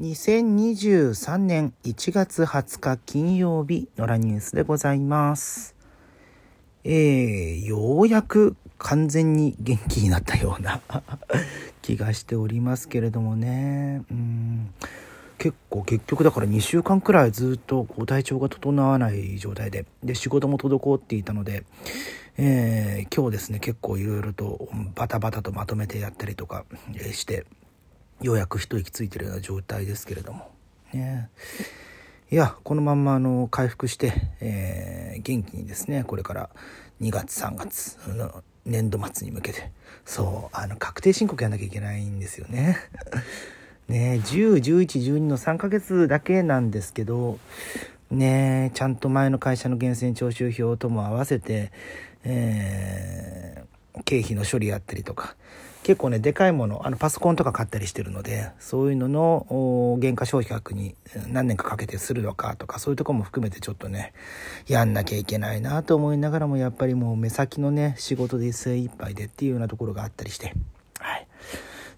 [0.00, 5.76] 2023年1月20日金曜日のラニュースでございます。
[6.82, 10.80] えー、ようやく完全に元気になったような
[11.82, 14.02] 気がしておりますけれどもね。
[14.10, 14.72] うん
[15.36, 21.64] 結構結局だから2週間くらいずっとこう体調が整わない状態でで仕事も滞っていたので、
[22.38, 26.64] えー今日ですね結構いろいろとバタバタとまとめてやったりとか
[27.12, 27.44] して
[28.22, 30.50] ようやく一息ついてるような状態ですけれども
[30.92, 31.28] ね
[32.30, 36.50] いやこのまんまあの回復して、えー元気にですねこれから
[37.00, 39.70] 2月3月の年度末に向けて
[40.04, 42.78] そうあの確定申告やんなきゃいけないんですよね。
[43.88, 47.38] ね10、11、12の3ヶ月だけなんですけど、
[48.10, 51.70] ねちゃんと前の会社の源泉徴収票とも合わせて、
[52.24, 55.36] えー経費の処理やったりとか、
[55.82, 60.94] 結構ね、でかいもの、あの、パソコンとか買ったりしてるので、そういうのの、お原価償却に
[61.26, 64.12] 何年かかけてするのかとか、そういうとこも含めてちょっとね、
[64.68, 70.54] やんなきゃいけないなと思いながらも、やっぱりもう目先のね、仕事で精一杯でっていうようなところがあったりして、
[71.00, 71.26] はい。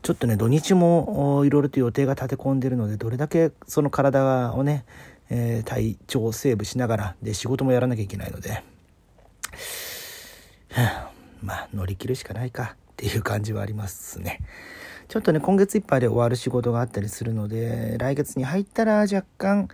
[0.00, 4.86] ちょっとね、土日もおいろいろと予定が立て込んでるので、どれだけその体をね、
[5.28, 8.62] えー体調をセーブしながら、で、仕事もやらなきゃいけないので、
[11.42, 14.40] まあ、乗り切るしかないかっていう感じはありますね。
[15.08, 19.68] ちょっとね、今月いっぱいで終わる仕事があったりするので、来月に入ったら若干、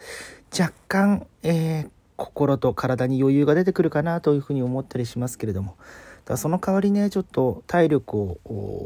[0.53, 5.77] 若干、えー心と体に余裕が出てくるかなというふうに思ったりしますけれども、
[6.27, 8.39] だその代わりね、ちょっと体力を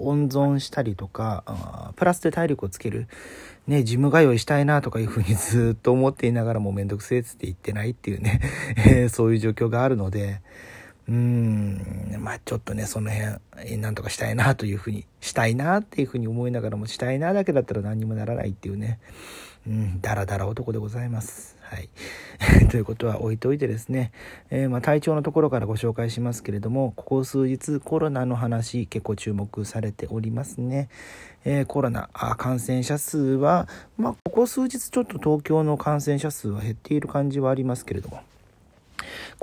[0.05, 3.09] 温存したりとか、プラスで体力をつける、
[3.67, 8.41] ね、ジム通いしたいなとかいうふうに ずっと思っていながらもめんどくせえっつって言ってないっていうね、
[8.87, 10.41] えそういう状況があるので、
[11.09, 18.99] うーん、まあちょっとね、その辺、えーなんとかしたいなというふうに、したいなっていうふうに思いながらも、したいなだけだったら何にもならないっていうね、
[19.67, 21.57] うん、だらだら男でございます。
[21.61, 21.89] はい。
[22.69, 24.13] ということは置いといてですね、
[24.51, 30.89] えーまあ体調のところからご紹介しますけれども、ここ数日コロナの話結構注目されておりますね。
[31.45, 38.21] えーコロナあ感染者数は、まあここ数日ちょっと東京の感染者数は減っている感じはありますけれども、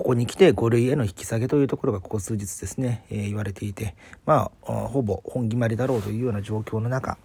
[0.01, 3.93] ここに来て5類への引き下げというところがここ数日ですね、えー言われていて、
[4.25, 7.19] まあ、ほぼ本決まりだろうというような状況の中、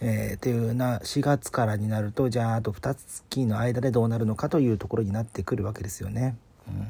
[0.00, 6.36] えーっていうような4月からになると、じゃああと2月の間でどうなるのかというところになってくるわけですよね。
[6.68, 6.86] うん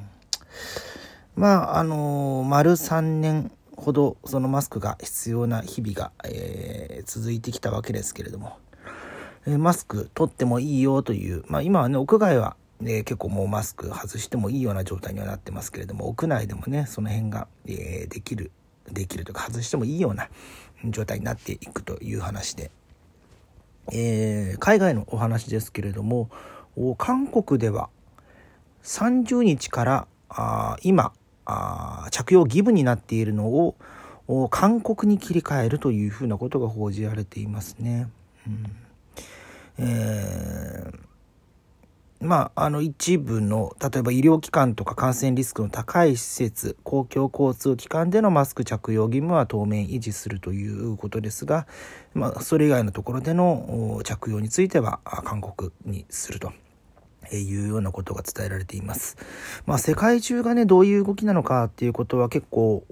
[1.37, 8.59] まあ、あのー丸3年ほどそのマスクが必要な日々が、えー続いてきたわけですけれども、
[9.47, 18.51] えマスク取ってもいいよという、まあ今はね、屋外は、ね、結構もうマスク外してもいいような状態にはなってますけれども、屋内でもね、その辺が、えーできる、
[18.91, 20.29] できるとか外してもいいような
[20.85, 22.71] 状態になっていくという話で、
[23.93, 26.29] えー海外のお話ですけれども、
[26.99, 27.89] 韓国では
[28.83, 31.13] 30日からあ今
[31.47, 33.77] あ着用義務になっているのを
[34.27, 38.09] お韓国に切り替えるというふうなことが報じられていますね。
[38.47, 38.77] うん
[39.79, 41.04] えー
[42.25, 51.67] まあ、あの一部の例えば医療機関とか感染リスクの高い施設公共交通機関でのマスク着用義務は当面維持するということですが、
[52.15, 56.53] まあ、それ以外のところでの着用についてはあ韓国にすると。
[57.33, 59.17] いうようなことが伝えられています。
[59.65, 62.85] まあ、世界中がね、どういう動きなのかっていうことは結構、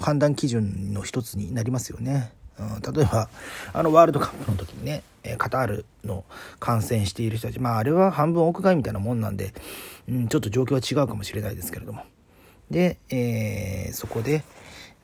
[0.00, 2.32] 判断基準の一つになりますよね。
[2.58, 3.28] うん、例えば、
[3.72, 5.02] あのワールドカップの時にね、
[5.38, 6.24] カタールの
[6.58, 9.54] 感染している人たち、まあ、あれは半分屋外みたいなもんなんで、
[10.08, 12.04] うん、ちょっと状況は違うかもしれないですけれども。
[12.70, 14.42] で、えーそこで、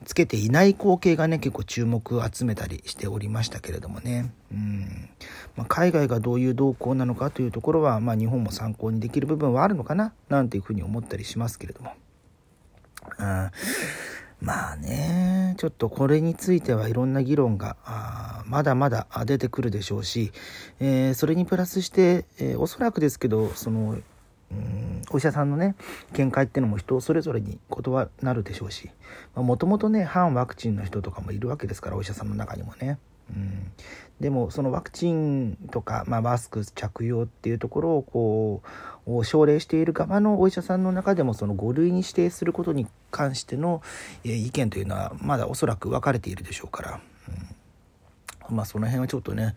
[0.05, 4.31] つけていない光景がね、結構注目を集めたりしておりましたけれどもね。
[4.51, 5.09] うん。
[5.57, 11.93] まあ、海外がどういう動向なのかというところは、まあ、日本も参考にできる部分はあるのかな、なんていうふうに思ったりしますけれども。
[13.17, 13.51] うん。
[14.41, 15.18] まあね、
[15.59, 20.31] ちょっとこれについてはいろんな議論が、あまだまだ出てくるでしょうし、
[20.79, 23.97] えーそれにプラスして、えーおそらくですけど、その、
[24.51, 25.75] うんお医者さんのね
[26.13, 28.89] 見解っていうのも人それぞれに異なるでしょうし
[29.35, 32.97] もともとね反ワクチンの人とかもいるわけですからお医者さんの中にもね。
[33.35, 33.71] うん、
[34.19, 38.61] でもそのワクチンとか、まあ、マスク着用っていうところをこ
[39.07, 43.81] う奨励している側のお医者さんの中でもその5類に指定することに関しての
[44.23, 46.99] 意見というのはまだおそらく分かれているでしょうから。
[47.27, 47.59] うん
[48.51, 49.55] まあその辺はちょっとね、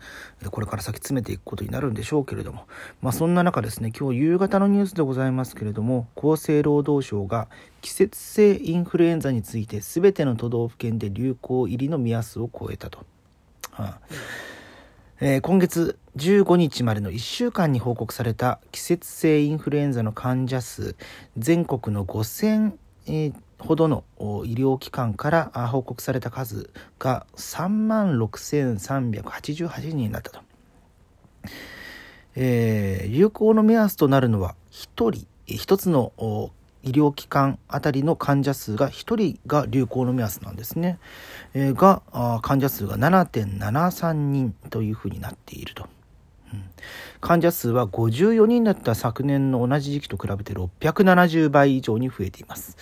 [0.49, 2.67] これから先詰めていくことになるんでしょうけれども、
[3.01, 7.47] まあそんな中ですね、今日夕方のニュースでございますけれども、厚生労働省が
[7.81, 13.05] 季節性インフルエンザについて全ての都道府県で流行入りの目安を超えたと。
[13.77, 13.99] あ
[15.19, 20.95] えー今月15日までの1週間に報告された季節性インフルエンザの患者数
[21.37, 22.73] 全国の5000、
[23.59, 24.03] ほどの
[24.45, 30.39] 医療機関から報告された数が3万6388人になったと、
[32.35, 36.11] えー、流行の目安となるのは1人1つの
[36.83, 40.99] 医療機関あたりの患者数が1人が流行の目安なんですね、
[41.53, 42.01] えー、が
[42.41, 45.87] 患者数が7.73人というふうになっていると。
[47.19, 52.77] 患者数は54人だった昨年の同じ時期と比べて670倍以上に増えています。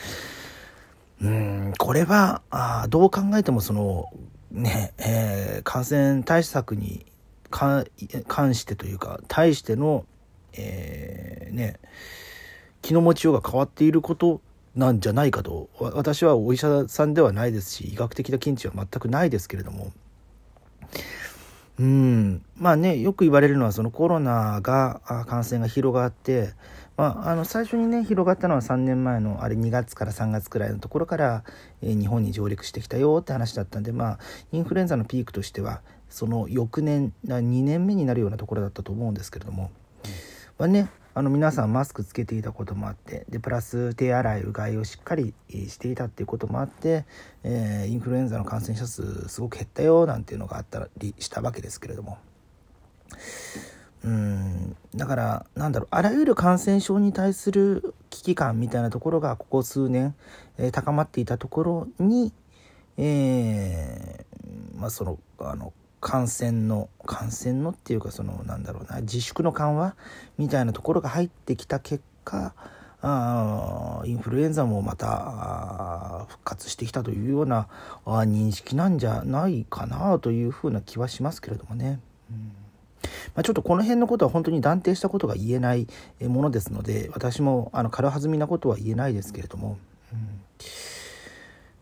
[1.22, 4.12] うんこれはあどう考えてもその
[4.50, 7.06] ね、えー、感染対策に
[7.52, 7.86] 関
[8.56, 10.06] してというか対しての、
[10.54, 11.80] えー、ね
[12.82, 14.42] 気の持ちようが変わっていること
[14.76, 15.70] なんじゃないかと。
[15.80, 19.92] 私はお医者さんではないですし医学的な見地は全くないですけれども。
[21.80, 26.54] うん、まあねよく言われるのはそのコロナが感染が広がって、
[26.96, 31.44] まあ、あの最初にね広がったのは3年前のあれ2月から3月くらいのところから、
[31.82, 34.20] えー、日本に上陸してきたよって話だったんでまあ
[34.52, 39.72] インフルエンザのピークとしてはその翌年2年目になるようなところだったと思うんですけれども、
[40.60, 47.06] まあねあの皆さんマスクつけていたこともあってでプラス手洗いうがいをしっかりしていたっていうこともあって、
[47.44, 52.18] えー、インフルエンザの感染者数すごく減ったよなんていうのがあったりしたわけですけれども。
[54.04, 60.16] うんだからなんだろうあらゆる感染症に対する危機感みたいなところがここ数年、
[60.58, 62.34] えー、高まっていたところに、
[62.98, 69.96] えー、まあそのあの感染の感染のっていうかそのなんだろうな自粛の緩和
[70.38, 72.54] みたいなところが入ってきた結果
[73.04, 77.68] あインフルエンザもまた復活してきたというような
[78.06, 82.00] あ認識なんじゃないかなというふうな気はしますけれどもね。
[82.30, 82.52] うん。
[83.34, 85.88] まあ、ちょっとこの辺のことは本当に断定したことが言えない
[86.22, 89.78] ものですので私もあの軽はずみなことは言えないですけれども、
[90.14, 90.42] うん。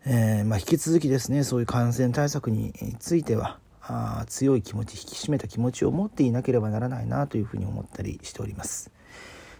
[0.06, 3.58] えー、まあ、引き続きですねそういう感染対策については
[3.90, 8.90] あ強い気持ち引き締めた気持ちを持っていなければならないなというふうに思ったりしております。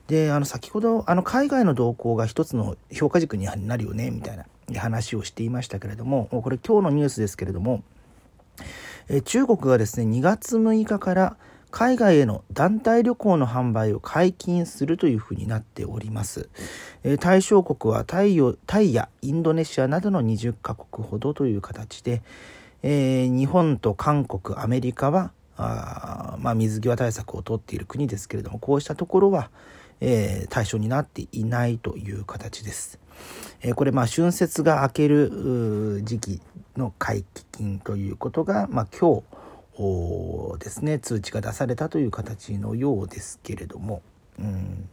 [0.07, 4.45] であの先ほどあの海外の動向が一つの評価軸になるよねみたいな
[4.81, 7.85] 話をしていましたけれどもこれ今日のニュースですけれども
[9.09, 11.37] え中国がですね2月6日から
[11.71, 16.49] 海外への団体旅行の販売を解禁するというふうになっております。
[17.05, 22.23] え対象国はタイタイやインドネシアなどの20カ国ほどという形で、
[22.83, 29.51] えー、日本と韓国アメリカはあ、まあ、水際対策をとっている国ですけれどもこうしたところは、
[30.01, 32.99] えー、対象になっていないという形です。
[33.61, 36.43] えー、これまあ春節が明ける時期
[36.77, 39.23] の解禁ということが、まあ、今
[39.77, 44.03] 日ですね通知が出されたという形のようですけれども、
[44.39, 44.89] うん、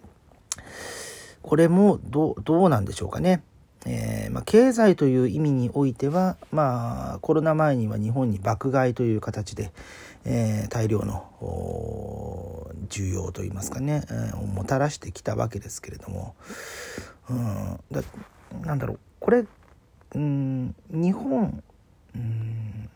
[1.41, 3.41] これもどうなんでしょうかね。
[3.89, 9.71] えー、まあ、経済という意味においては、まあ、コロナ前には日本に爆買いという形で、
[10.25, 11.25] えー、大量の
[12.89, 16.35] 需要といいますかね、えー、をもたらしてきたわけですけれども、
[17.29, 18.03] うん、だ
[18.65, 18.99] なんだろう。
[19.21, 19.45] これ、
[20.15, 21.63] うん、日本、
[22.13, 22.89] うん、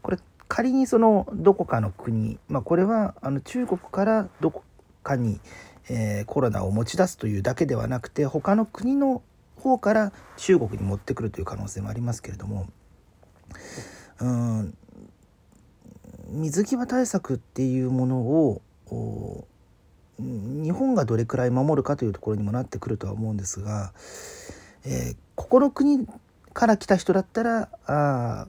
[0.00, 4.62] これ仮にそのどこかの国、まあ、これはあの中国からどこ
[5.02, 5.40] かに、
[5.88, 9.22] えー、コロナを持ち出すというだけではなくて他の国の
[9.62, 12.66] 方から中国に持ってくるという可能性もありますけれども
[14.20, 14.76] うん
[16.28, 18.62] 水際対策っていうものを
[20.18, 23.92] 日本がどれくらい守るかというところにもなってくるとは思うんですが、
[24.84, 26.06] えー、ここの国
[26.52, 28.46] から来た人だったらあ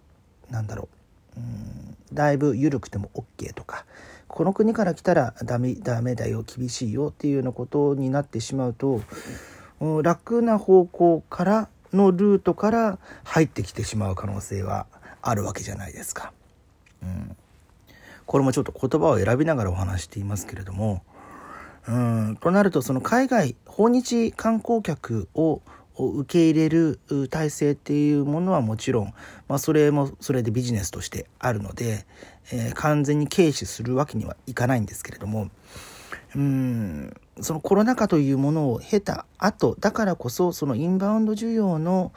[0.50, 0.90] なんだろ
[1.38, 3.86] ううんだいぶ緩くても OK とか
[4.28, 9.02] この国から来たらダメダメだよ厳しいよっていうようなことになってしまうと
[10.04, 14.88] 楽な方向からのルートから入ってきてしまう可能性は
[15.22, 16.34] あるわけじゃないですか。
[17.02, 17.36] うん、
[18.26, 21.04] これもちょっと言葉を選びながらお話していますけれども、
[21.88, 25.62] うん、となるとその海外訪日観光客を
[25.96, 27.00] 受け入れる
[27.30, 29.14] 体制っていうものはもちろん、
[29.48, 32.06] まあ、それもそれでビジネスとしてあるので、
[32.52, 35.50] えー、完全に軽視するわけにはいかないんですけれども
[36.36, 42.12] うんそのコロナ禍というものを経た後だからこそそのインバウンド需要の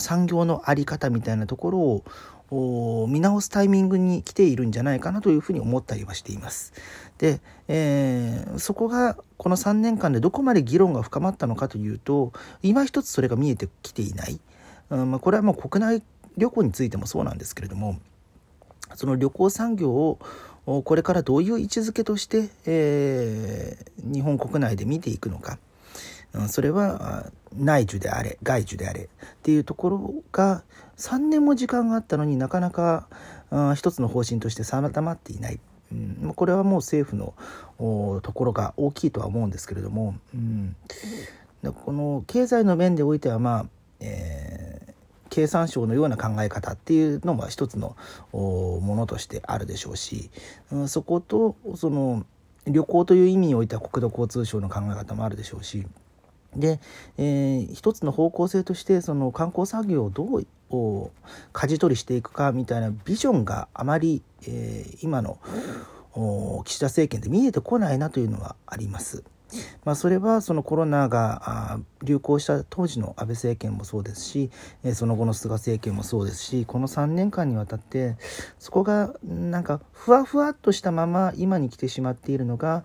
[0.00, 2.02] 産業の在り方みたいなところ
[2.54, 6.74] を見直すタイミングに来ているんじゃないかなというふうに思ったりはしています。
[7.16, 12.32] で、えー、そこがこの3年間でどこまで議論が深まったのかというと
[12.62, 14.40] 今一つそれが見えてきていない、
[14.90, 16.02] うんまあ、これはもう国内
[16.36, 17.98] 旅行についてもそうなんですけれども
[18.94, 20.18] その旅行産業を
[20.64, 25.52] これからどういう位置づけとして、えー、日本国内で見ていくのか。
[25.54, 25.72] うん
[26.48, 29.02] それは内需であれ外需であれ。
[29.02, 29.08] っ
[29.42, 30.62] ていうところが
[30.96, 33.06] 3年も時間があったのになかなか
[33.74, 35.60] 一つの方針として定まっていない、
[35.92, 37.34] うん、これはもう政府の
[38.20, 40.76] ところが大きいとは思うんですけれども、うん、
[41.84, 43.66] この経済の面でおいてはまあ、
[44.00, 44.61] えー、
[45.32, 47.96] 経産省のような考え方っていうのも一つの
[48.32, 50.28] ものとしてあるでしょうし、
[50.70, 52.26] うん、そことその
[52.66, 55.86] 旅行という意味においては国土交通省の考え方もあるでしょうし
[56.54, 56.80] で、
[57.16, 61.10] えー、一つの方向性としてその観光産業をどうを
[61.54, 65.38] 舵取りしていくかみたいなビジョンがあまり、えー、今の
[66.66, 69.24] 岸田政権で見えてこないなというのはあります。
[69.84, 74.50] まあ、それはそのコロナが流行した当時の安倍政権もそうですし
[74.94, 78.16] その後の菅政権もそうですしこの3年間にわたって
[78.58, 82.84] そこがなんかふわふわっとしたまま今に来てしまっているのが、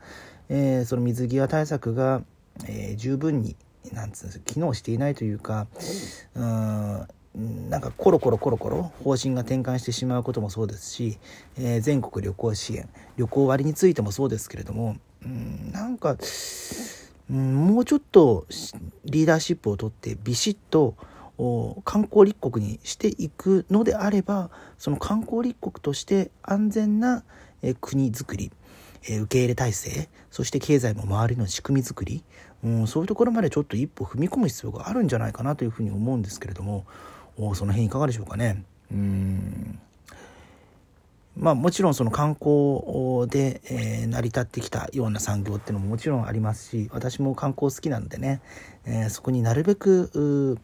[0.50, 2.22] えー、その水際対策が
[2.66, 3.56] えー、十分に
[3.92, 5.68] なんつうんです機能していないというか
[6.36, 7.08] うん
[7.70, 11.20] なんかコロコロコロコロ方針が転換してしまうこともそうですし、
[11.60, 14.98] えー、全国旅行支援旅行割についてもそうですけれども
[15.98, 16.24] なんか
[17.30, 18.46] うんもうちょっと
[19.06, 20.96] リーダーシップをとってビシッと
[21.84, 27.24] 観光立国にしていくのであればその観光立国として安全な
[27.82, 28.52] 国づくり
[29.04, 32.24] 受け入れ体制そして経済も周りの仕組み作り、
[32.64, 36.86] うん、そういうところまでちょっと一歩踏み込む必要があるんじゃないかなというふうに思うんですけれども
[37.38, 38.64] その辺いかがでしょうかね。
[38.92, 39.80] うん
[41.40, 48.42] まあ、もちろんその観光で、えー、成り立ってきたような産業っていうのももちろんありますし私も観光好きなんでね、
[48.86, 50.58] えー、そこになるべく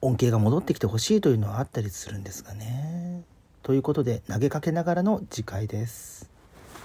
[0.00, 3.22] 恩恵が戻ってきてほしいというのはあったりするんですがね。
[3.62, 6.29] ということで投げかけながらの次回です。